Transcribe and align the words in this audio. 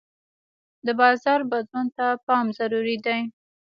د 0.85 0.87
بازار 0.99 1.39
بدلون 1.51 1.87
ته 1.97 2.05
پام 2.25 2.45
ضروري 2.57 2.97
دی. 3.05 3.19